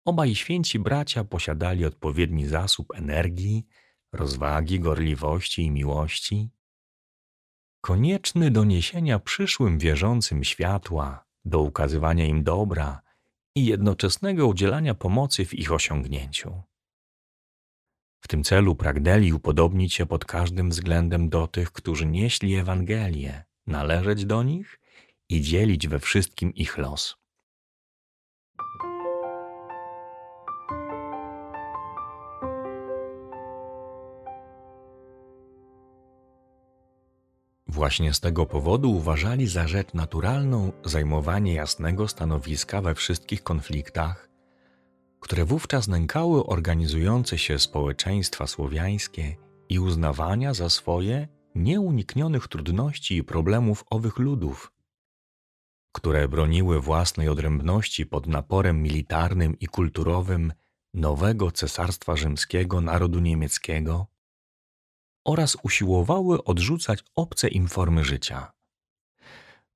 obaj 0.05 0.35
święci 0.35 0.79
bracia 0.79 1.25
posiadali 1.25 1.85
odpowiedni 1.85 2.47
zasób 2.47 2.95
energii, 2.95 3.67
rozwagi, 4.13 4.81
gorliwości 4.81 5.63
i 5.63 5.71
miłości, 5.71 6.51
konieczny 7.83 8.51
do 8.51 8.65
niesienia 8.65 9.19
przyszłym 9.19 9.79
wierzącym 9.79 10.45
światła, 10.45 11.25
do 11.45 11.61
ukazywania 11.61 12.27
im 12.27 12.45
dobra 12.45 13.01
i 13.55 13.67
jednoczesnego 13.67 14.47
udzielania 14.47 14.95
pomocy 14.95 15.45
w 15.45 15.55
ich 15.55 15.73
osiągnięciu. 15.73 16.63
W 18.21 18.29
tym 18.29 18.45
celu 18.45 18.75
pragnęli 18.75 19.33
upodobnić 19.33 19.95
się 19.95 20.07
pod 20.07 20.25
każdym 20.25 20.71
względem 20.71 21.29
do 21.29 21.47
tych, 21.47 21.73
którzy 21.73 22.07
nieśli 22.07 22.55
Ewangelię, 22.55 23.45
należeć 23.67 24.25
do 24.25 24.43
nich 24.43 24.81
i 25.29 25.41
dzielić 25.41 25.89
we 25.89 25.99
wszystkim 25.99 26.55
ich 26.55 26.79
los. 26.79 27.22
Właśnie 37.73 38.15
z 38.15 38.21
tego 38.21 38.47
powodu 38.47 38.93
uważali 38.93 39.47
za 39.47 39.69
rzecz 39.69 39.95
naturalną 39.95 40.73
zajmowanie 40.85 41.55
jasnego 41.55 42.09
stanowiska 42.09 42.83
we 42.83 42.95
wszystkich 42.95 43.43
konfliktach, 43.43 44.29
które 45.21 45.45
wówczas 45.45 45.89
nękały 45.89 46.47
organizujące 46.47 47.39
się 47.39 47.59
społeczeństwa 47.59 48.47
słowiańskie 48.47 49.37
i 49.69 49.79
uznawania 49.79 50.55
za 50.55 50.69
swoje 50.69 51.29
nieuniknionych 51.55 52.49
trudności 52.49 53.17
i 53.17 53.25
problemów 53.25 53.85
owych 53.91 54.19
ludów, 54.19 54.73
które 55.93 56.29
broniły 56.29 56.81
własnej 56.81 57.29
odrębności 57.29 58.07
pod 58.07 58.27
naporem 58.27 58.83
militarnym 58.83 59.59
i 59.59 59.67
kulturowym 59.67 60.53
nowego 60.95 61.51
cesarstwa 61.51 62.17
rzymskiego 62.17 62.81
narodu 62.81 63.21
niemieckiego 63.21 64.12
oraz 65.25 65.57
usiłowały 65.63 66.45
odrzucać 66.45 67.05
obce 67.15 67.49
im 67.49 67.69
formy 67.69 68.05
życia. 68.05 68.53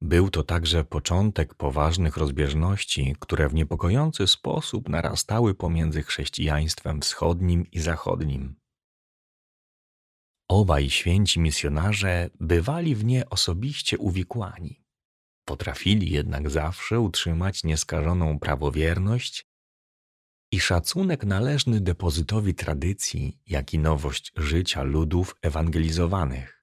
Był 0.00 0.30
to 0.30 0.42
także 0.42 0.84
początek 0.84 1.54
poważnych 1.54 2.16
rozbieżności, 2.16 3.16
które 3.20 3.48
w 3.48 3.54
niepokojący 3.54 4.26
sposób 4.26 4.88
narastały 4.88 5.54
pomiędzy 5.54 6.02
chrześcijaństwem 6.02 7.00
wschodnim 7.00 7.70
i 7.70 7.80
zachodnim. 7.80 8.56
Obaj 10.48 10.90
święci 10.90 11.40
misjonarze 11.40 12.30
bywali 12.40 12.94
w 12.94 13.04
nie 13.04 13.30
osobiście 13.30 13.98
uwikłani. 13.98 14.82
Potrafili 15.44 16.10
jednak 16.10 16.50
zawsze 16.50 17.00
utrzymać 17.00 17.64
nieskażoną 17.64 18.38
prawowierność 18.38 19.46
i 20.50 20.60
szacunek 20.60 21.24
należny 21.24 21.80
depozytowi 21.80 22.54
tradycji, 22.54 23.40
jak 23.46 23.74
i 23.74 23.78
nowość 23.78 24.32
życia 24.36 24.82
ludów 24.82 25.36
ewangelizowanych. 25.42 26.56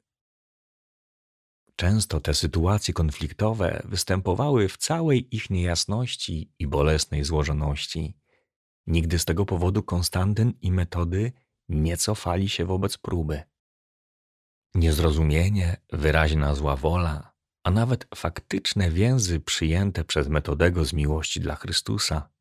Często 1.76 2.20
te 2.20 2.34
sytuacje 2.34 2.94
konfliktowe 2.94 3.82
występowały 3.86 4.70
w 4.70 4.78
całej 4.78 5.36
ich 5.36 5.50
niejasności 5.50 6.54
i 6.60 6.68
bolesnej 6.68 7.24
złożoności. 7.24 8.18
Nigdy 8.88 9.20
z 9.20 9.26
tego 9.26 9.46
powodu 9.46 9.84
Konstantyn 9.84 10.54
i 10.62 10.72
metody 10.72 11.32
nie 11.70 11.98
cofali 11.98 12.50
się 12.50 12.66
wobec 12.66 12.98
próby. 12.98 13.44
Niezrozumienie, 14.76 15.78
wyraźna 15.94 16.56
zła 16.56 16.76
wola, 16.76 17.34
a 17.64 17.72
nawet 17.72 18.08
faktyczne 18.16 18.92
więzy 18.92 19.40
przyjęte 19.40 20.04
przez 20.04 20.28
metodego 20.28 20.86
z 20.86 20.94
miłości 20.94 21.40
dla 21.40 21.56
Chrystusa 21.56 22.33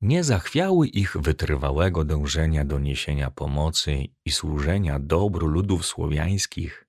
nie 0.00 0.24
zachwiały 0.24 0.86
ich 0.86 1.16
wytrwałego 1.16 2.04
dążenia 2.04 2.64
do 2.64 2.78
niesienia 2.78 3.30
pomocy 3.30 4.04
i 4.24 4.30
służenia 4.30 4.98
dobru 4.98 5.46
ludów 5.46 5.86
słowiańskich 5.86 6.86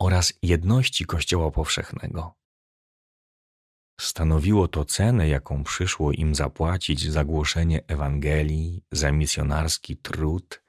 oraz 0.00 0.32
jedności 0.42 1.04
Kościoła 1.04 1.50
powszechnego. 1.50 2.34
Stanowiło 4.00 4.68
to 4.68 4.84
cenę, 4.84 5.28
jaką 5.28 5.64
przyszło 5.64 6.12
im 6.12 6.34
zapłacić 6.34 7.10
za 7.12 7.24
głoszenie 7.24 7.86
Ewangelii, 7.86 8.84
za 8.90 9.12
misjonarski 9.12 9.96
trud, 9.96 10.62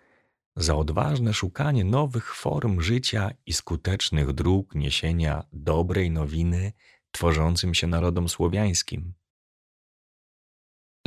za 0.55 0.75
odważne 0.75 1.33
szukanie 1.33 1.83
nowych 1.83 2.35
form 2.35 2.81
życia 2.81 3.31
i 3.45 3.53
skutecznych 3.53 4.33
dróg 4.33 4.75
niesienia 4.75 5.43
dobrej 5.53 6.11
nowiny 6.11 6.73
tworzącym 7.11 7.73
się 7.73 7.87
narodom 7.87 8.29
słowiańskim. 8.29 9.13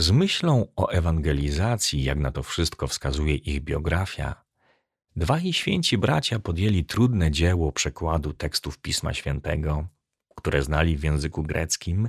Z 0.00 0.10
myślą 0.10 0.66
o 0.76 0.88
ewangelizacji, 0.88 2.04
jak 2.04 2.18
na 2.18 2.32
to 2.32 2.42
wszystko 2.42 2.86
wskazuje 2.86 3.34
ich 3.34 3.60
biografia, 3.60 4.44
dwaj 5.16 5.52
święci 5.52 5.98
bracia 5.98 6.38
podjęli 6.38 6.84
trudne 6.84 7.30
dzieło 7.30 7.72
przekładu 7.72 8.32
tekstów 8.32 8.78
Pisma 8.78 9.14
Świętego, 9.14 9.86
które 10.36 10.62
znali 10.62 10.96
w 10.96 11.04
języku 11.04 11.42
greckim, 11.42 12.08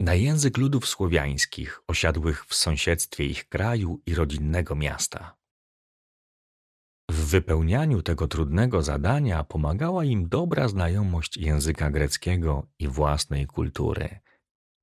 na 0.00 0.14
język 0.14 0.58
ludów 0.58 0.88
słowiańskich 0.88 1.82
osiadłych 1.86 2.46
w 2.46 2.54
sąsiedztwie 2.54 3.24
ich 3.24 3.48
kraju 3.48 4.00
i 4.06 4.14
rodzinnego 4.14 4.74
miasta. 4.74 5.36
W 7.10 7.14
wypełnianiu 7.14 8.02
tego 8.02 8.28
trudnego 8.28 8.82
zadania 8.82 9.44
pomagała 9.44 10.04
im 10.04 10.28
dobra 10.28 10.68
znajomość 10.68 11.36
języka 11.36 11.90
greckiego 11.90 12.66
i 12.78 12.88
własnej 12.88 13.46
kultury. 13.46 14.20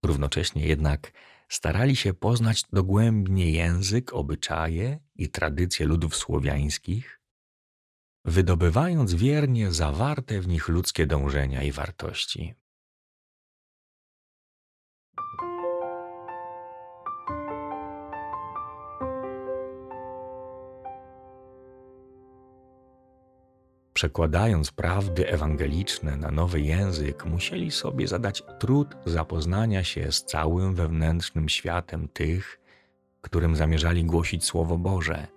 Równocześnie 0.06 0.66
jednak 0.66 1.12
starali 1.50 1.96
się 1.96 2.14
poznać 2.14 2.64
dogłębnie 2.74 3.52
język, 3.52 4.14
obyczaje 4.14 5.00
i 5.16 5.30
tradycje 5.30 5.86
ludów 5.86 6.16
słowiańskich, 6.16 7.22
wydobywając 8.26 9.14
wiernie 9.14 9.72
zawarte 9.72 10.42
w 10.42 10.48
nich 10.48 10.68
ludzkie 10.68 11.08
dążenia 11.08 11.64
i 11.64 11.72
wartości. 11.72 12.59
Przekładając 24.00 24.72
prawdy 24.72 25.30
ewangeliczne 25.30 26.18
na 26.18 26.32
nowy 26.32 26.62
język, 26.62 27.26
musieli 27.26 27.72
sobie 27.72 28.08
zadać 28.08 28.44
trud 28.60 28.88
zapoznania 29.06 29.84
się 29.84 30.12
z 30.12 30.26
całym 30.26 30.76
wewnętrznym 30.76 31.50
światem 31.50 32.08
tych, 32.08 32.60
którym 33.22 33.56
zamierzali 33.56 34.06
głosić 34.06 34.44
Słowo 34.44 34.78
Boże, 34.78 35.28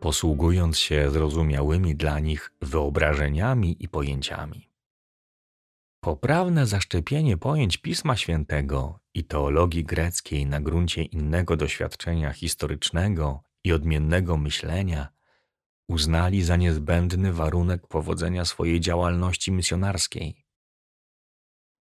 posługując 0.00 0.78
się 0.78 1.10
zrozumiałymi 1.10 1.96
dla 1.96 2.20
nich 2.20 2.52
wyobrażeniami 2.62 3.76
i 3.80 3.88
pojęciami. 3.88 4.70
Poprawne 6.00 6.66
zaszczepienie 6.66 7.36
pojęć 7.36 7.76
Pisma 7.76 8.16
Świętego 8.16 8.98
i 9.14 9.24
teologii 9.24 9.84
greckiej 9.84 10.46
na 10.46 10.60
gruncie 10.60 11.02
innego 11.02 11.56
doświadczenia 11.56 12.32
historycznego 12.32 13.42
i 13.64 13.72
odmiennego 13.72 14.36
myślenia 14.36 15.13
uznali 15.88 16.42
za 16.42 16.56
niezbędny 16.56 17.32
warunek 17.32 17.86
powodzenia 17.86 18.44
swojej 18.44 18.80
działalności 18.80 19.52
misjonarskiej. 19.52 20.44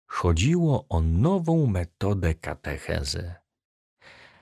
Chodziło 0.06 0.86
o 0.90 1.02
nową 1.02 1.68
metodę 1.68 2.34
katechezy. 2.34 3.34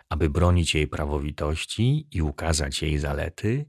Aby 0.09 0.29
bronić 0.29 0.75
jej 0.75 0.87
prawowitości 0.87 2.07
i 2.11 2.21
ukazać 2.21 2.81
jej 2.81 2.97
zalety, 2.97 3.65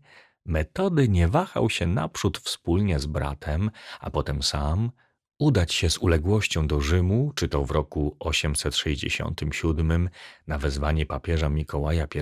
metody 0.47 1.09
nie 1.09 1.29
wahał 1.29 1.71
się 1.71 1.87
naprzód 1.87 2.39
wspólnie 2.39 2.99
z 2.99 3.07
bratem, 3.07 3.71
a 4.01 4.11
potem 4.11 4.43
sam 4.43 4.91
udać 5.39 5.75
się 5.75 5.91
z 5.91 5.99
uległością 5.99 6.67
do 6.67 6.81
Rzymu, 6.81 7.33
czy 7.35 7.49
to 7.49 7.65
w 7.65 7.71
roku 7.71 8.17
867 8.21 10.11
na 10.47 10.59
wezwanie 10.59 11.07
papieża 11.07 11.49
Mikołaja 11.49 12.07
I, 12.15 12.19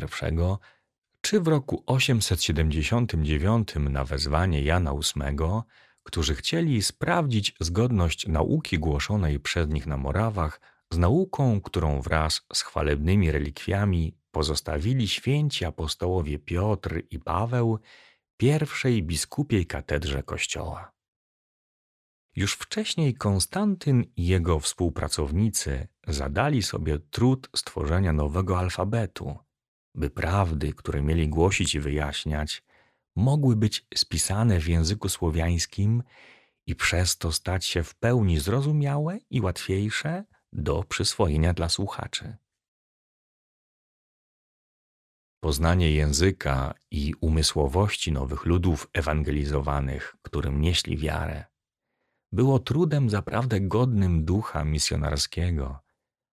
czy 1.20 1.40
w 1.40 1.48
roku 1.48 1.82
879 1.86 3.68
na 3.90 4.04
wezwanie 4.04 4.62
Jana 4.62 4.94
VIII, 4.94 5.62
którzy 6.02 6.34
chcieli 6.34 6.82
sprawdzić 6.82 7.54
zgodność 7.60 8.26
nauki 8.26 8.78
głoszonej 8.78 9.40
przez 9.40 9.68
nich 9.68 9.86
na 9.86 9.96
Morawach 9.96 10.60
z 10.92 10.98
nauką, 10.98 11.60
którą 11.60 12.00
wraz 12.00 12.42
z 12.52 12.62
chwalebnymi 12.62 13.30
relikwiami 13.30 14.16
pozostawili 14.30 15.08
święci 15.08 15.64
apostołowie 15.64 16.38
Piotr 16.38 17.02
i 17.10 17.18
Paweł 17.18 17.78
pierwszej 18.36 19.02
biskupiej 19.02 19.66
katedrze 19.66 20.22
Kościoła. 20.22 20.92
Już 22.36 22.54
wcześniej 22.54 23.14
Konstantyn 23.14 24.04
i 24.16 24.26
jego 24.26 24.60
współpracownicy 24.60 25.88
zadali 26.06 26.62
sobie 26.62 26.98
trud 26.98 27.48
stworzenia 27.56 28.12
nowego 28.12 28.58
alfabetu– 28.58 29.36
by 29.94 30.10
prawdy, 30.10 30.72
które 30.72 31.02
mieli 31.02 31.28
głosić 31.28 31.74
i 31.74 31.80
wyjaśniać, 31.80 32.62
mogły 33.16 33.56
być 33.56 33.86
spisane 33.94 34.60
w 34.60 34.68
języku 34.68 35.08
słowiańskim 35.08 36.02
i 36.66 36.74
przez 36.74 37.18
to 37.18 37.32
stać 37.32 37.64
się 37.64 37.82
w 37.82 37.94
pełni 37.94 38.40
zrozumiałe 38.40 39.18
i 39.30 39.40
łatwiejsze 39.40 40.24
do 40.52 40.84
przyswojenia 40.84 41.54
dla 41.54 41.68
słuchaczy. 41.68 42.36
Poznanie 45.40 45.92
języka 45.92 46.74
i 46.90 47.14
umysłowości 47.20 48.12
nowych 48.12 48.46
ludów 48.46 48.88
ewangelizowanych, 48.92 50.16
którym 50.22 50.60
nieśli 50.60 50.96
wiarę, 50.96 51.44
było 52.32 52.58
trudem 52.58 53.10
zaprawdę 53.10 53.60
godnym 53.60 54.24
ducha 54.24 54.64
misjonarskiego, 54.64 55.78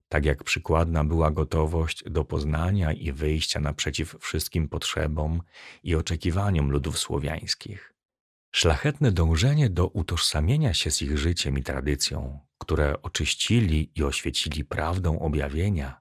tak 0.09 0.25
jak 0.25 0.45
przykładna 0.45 1.05
była 1.05 1.31
gotowość 1.31 2.05
do 2.07 2.25
poznania 2.25 2.93
i 2.93 3.13
wyjścia 3.13 3.61
naprzeciw 3.61 4.17
wszystkim 4.21 4.69
potrzebom 4.69 5.43
i 5.83 5.95
oczekiwaniom 5.95 6.71
ludów 6.71 6.99
słowiańskich. 6.99 7.93
Szlachetne 8.55 9.13
dążenie 9.13 9.71
do 9.71 9.87
utożsamienia 9.87 10.75
się 10.75 10.91
z 10.91 11.03
ich 11.03 11.19
życiem 11.19 11.59
i 11.59 11.63
tradycją, 11.63 12.41
które 12.59 13.03
oczyścili 13.03 13.91
i 13.95 14.03
oświecili 14.03 14.65
prawdą 14.65 15.19
objawienia, 15.19 16.01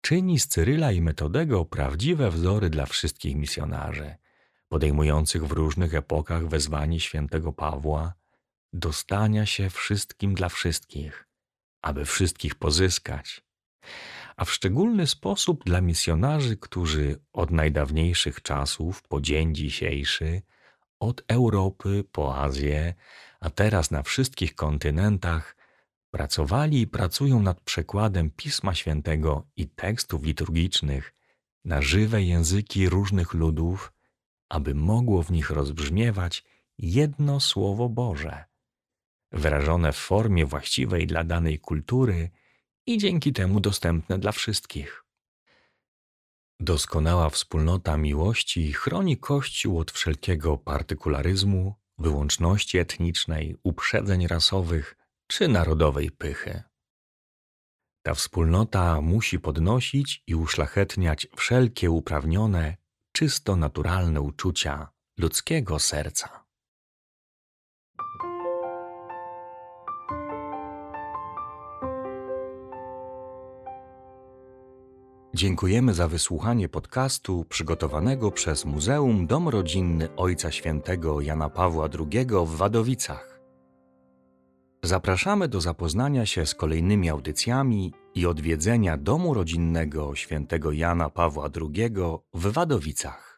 czyni 0.00 0.38
z 0.38 0.48
Cyryla 0.48 0.92
i 0.92 1.00
Metodego 1.00 1.64
prawdziwe 1.64 2.30
wzory 2.30 2.70
dla 2.70 2.86
wszystkich 2.86 3.36
misjonarzy, 3.36 4.14
podejmujących 4.68 5.46
w 5.46 5.52
różnych 5.52 5.94
epokach 5.94 6.48
wezwanie 6.48 7.00
świętego 7.00 7.52
Pawła 7.52 8.14
do 8.72 8.92
stania 8.92 9.46
się 9.46 9.70
wszystkim 9.70 10.34
dla 10.34 10.48
wszystkich, 10.48 11.29
aby 11.82 12.04
wszystkich 12.04 12.54
pozyskać, 12.54 13.42
a 14.36 14.44
w 14.44 14.52
szczególny 14.52 15.06
sposób 15.06 15.64
dla 15.64 15.80
misjonarzy, 15.80 16.56
którzy 16.56 17.20
od 17.32 17.50
najdawniejszych 17.50 18.42
czasów 18.42 19.02
po 19.02 19.20
dzień 19.20 19.54
dzisiejszy, 19.54 20.42
od 21.00 21.24
Europy 21.28 22.04
po 22.12 22.36
Azję, 22.36 22.94
a 23.40 23.50
teraz 23.50 23.90
na 23.90 24.02
wszystkich 24.02 24.54
kontynentach, 24.54 25.56
pracowali 26.10 26.80
i 26.80 26.86
pracują 26.86 27.42
nad 27.42 27.60
przekładem 27.60 28.30
Pisma 28.30 28.74
Świętego 28.74 29.46
i 29.56 29.68
tekstów 29.68 30.24
liturgicznych 30.24 31.14
na 31.64 31.82
żywe 31.82 32.22
języki 32.22 32.88
różnych 32.88 33.34
ludów, 33.34 33.92
aby 34.48 34.74
mogło 34.74 35.22
w 35.22 35.30
nich 35.30 35.50
rozbrzmiewać 35.50 36.44
jedno 36.78 37.40
Słowo 37.40 37.88
Boże, 37.88 38.44
wyrażone 39.32 39.92
w 39.92 39.96
formie 39.96 40.46
właściwej 40.46 41.06
dla 41.06 41.24
danej 41.24 41.58
kultury 41.58 42.30
i 42.86 42.98
dzięki 42.98 43.32
temu 43.32 43.60
dostępne 43.60 44.18
dla 44.18 44.32
wszystkich. 44.32 45.04
Doskonała 46.60 47.30
wspólnota 47.30 47.96
miłości 47.96 48.72
chroni 48.72 49.16
Kościół 49.16 49.78
od 49.78 49.90
wszelkiego 49.90 50.58
partykularyzmu, 50.58 51.74
wyłączności 51.98 52.78
etnicznej, 52.78 53.56
uprzedzeń 53.62 54.26
rasowych 54.26 54.96
czy 55.26 55.48
narodowej 55.48 56.10
pychy. 56.10 56.62
Ta 58.02 58.14
wspólnota 58.14 59.00
musi 59.00 59.38
podnosić 59.38 60.22
i 60.26 60.34
uszlachetniać 60.34 61.26
wszelkie 61.36 61.90
uprawnione, 61.90 62.76
czysto 63.12 63.56
naturalne 63.56 64.20
uczucia 64.20 64.88
ludzkiego 65.18 65.78
serca. 65.78 66.39
Dziękujemy 75.40 75.94
za 75.94 76.08
wysłuchanie 76.08 76.68
podcastu 76.68 77.44
przygotowanego 77.48 78.30
przez 78.30 78.64
Muzeum 78.64 79.26
Dom 79.26 79.48
Rodzinny 79.48 80.08
Ojca 80.16 80.50
Świętego 80.50 81.20
Jana 81.20 81.48
Pawła 81.48 81.88
II 81.98 82.26
w 82.46 82.56
Wadowicach. 82.56 83.40
Zapraszamy 84.82 85.48
do 85.48 85.60
zapoznania 85.60 86.26
się 86.26 86.46
z 86.46 86.54
kolejnymi 86.54 87.10
audycjami 87.10 87.92
i 88.14 88.26
odwiedzenia 88.26 88.96
Domu 88.96 89.34
Rodzinnego 89.34 90.14
Świętego 90.14 90.72
Jana 90.72 91.10
Pawła 91.10 91.48
II 91.60 91.90
w 92.34 92.52
Wadowicach. 92.52 93.29